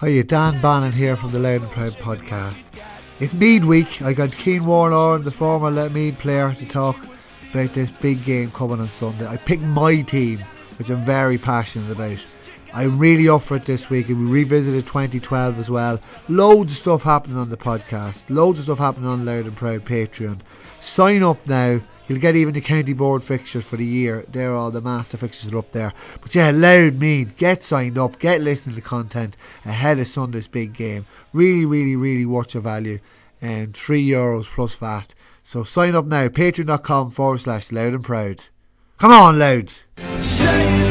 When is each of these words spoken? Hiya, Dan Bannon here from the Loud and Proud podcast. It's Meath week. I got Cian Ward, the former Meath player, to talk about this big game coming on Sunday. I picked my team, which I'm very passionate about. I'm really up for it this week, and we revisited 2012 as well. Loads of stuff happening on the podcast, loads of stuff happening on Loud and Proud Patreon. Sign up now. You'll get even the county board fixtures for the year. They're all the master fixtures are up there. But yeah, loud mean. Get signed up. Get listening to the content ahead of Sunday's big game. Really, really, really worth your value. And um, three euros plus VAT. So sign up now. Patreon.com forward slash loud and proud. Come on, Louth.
Hiya, 0.00 0.24
Dan 0.24 0.62
Bannon 0.62 0.92
here 0.92 1.14
from 1.14 1.30
the 1.30 1.38
Loud 1.38 1.60
and 1.60 1.70
Proud 1.70 1.92
podcast. 1.92 2.68
It's 3.20 3.34
Meath 3.34 3.64
week. 3.64 4.00
I 4.00 4.14
got 4.14 4.32
Cian 4.32 4.64
Ward, 4.64 5.24
the 5.24 5.30
former 5.30 5.90
Meath 5.90 6.18
player, 6.18 6.54
to 6.54 6.66
talk 6.66 6.96
about 7.52 7.74
this 7.74 7.90
big 7.90 8.24
game 8.24 8.50
coming 8.52 8.80
on 8.80 8.88
Sunday. 8.88 9.26
I 9.26 9.36
picked 9.36 9.60
my 9.62 10.00
team, 10.00 10.38
which 10.78 10.88
I'm 10.88 11.04
very 11.04 11.36
passionate 11.36 11.90
about. 11.90 12.16
I'm 12.72 12.98
really 12.98 13.28
up 13.28 13.42
for 13.42 13.58
it 13.58 13.66
this 13.66 13.90
week, 13.90 14.08
and 14.08 14.24
we 14.24 14.40
revisited 14.40 14.86
2012 14.86 15.58
as 15.58 15.68
well. 15.68 16.00
Loads 16.30 16.72
of 16.72 16.78
stuff 16.78 17.02
happening 17.02 17.36
on 17.36 17.50
the 17.50 17.58
podcast, 17.58 18.30
loads 18.30 18.58
of 18.58 18.64
stuff 18.64 18.78
happening 18.78 19.06
on 19.06 19.26
Loud 19.26 19.44
and 19.44 19.54
Proud 19.54 19.84
Patreon. 19.84 20.40
Sign 20.80 21.22
up 21.22 21.46
now. 21.46 21.78
You'll 22.10 22.18
get 22.18 22.34
even 22.34 22.54
the 22.54 22.60
county 22.60 22.92
board 22.92 23.22
fixtures 23.22 23.64
for 23.64 23.76
the 23.76 23.86
year. 23.86 24.24
They're 24.26 24.52
all 24.52 24.72
the 24.72 24.80
master 24.80 25.16
fixtures 25.16 25.52
are 25.52 25.58
up 25.58 25.70
there. 25.70 25.92
But 26.20 26.34
yeah, 26.34 26.50
loud 26.50 26.98
mean. 26.98 27.34
Get 27.36 27.62
signed 27.62 27.96
up. 27.96 28.18
Get 28.18 28.40
listening 28.40 28.74
to 28.74 28.82
the 28.82 28.88
content 28.88 29.36
ahead 29.64 30.00
of 30.00 30.08
Sunday's 30.08 30.48
big 30.48 30.72
game. 30.72 31.06
Really, 31.32 31.64
really, 31.64 31.94
really 31.94 32.26
worth 32.26 32.54
your 32.54 32.64
value. 32.64 32.98
And 33.40 33.68
um, 33.68 33.72
three 33.74 34.04
euros 34.04 34.46
plus 34.46 34.74
VAT. 34.74 35.14
So 35.44 35.62
sign 35.62 35.94
up 35.94 36.06
now. 36.06 36.26
Patreon.com 36.26 37.12
forward 37.12 37.38
slash 37.38 37.70
loud 37.70 37.94
and 37.94 38.02
proud. 38.02 38.42
Come 38.98 39.12
on, 39.12 39.38
Louth. 39.38 40.89